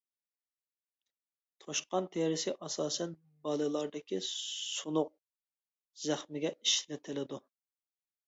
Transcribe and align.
توشقان 1.65 2.07
تېرىسى 2.15 2.53
ئاساسەن 2.67 3.13
بالىلاردىكى 3.47 4.19
سۇنۇق، 4.29 5.13
زەخىمگە 6.07 6.53
ئىشلىتىلىدۇ. 6.57 7.41